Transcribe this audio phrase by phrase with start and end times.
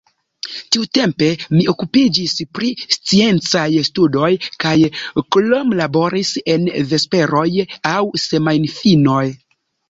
[0.75, 1.25] Tiutempe
[1.57, 4.29] mi okupiĝis pri sciencaj studoj
[4.63, 4.71] kaj
[5.37, 7.45] kromlaboris en vesperoj
[7.93, 9.23] aŭ semajnfinoj.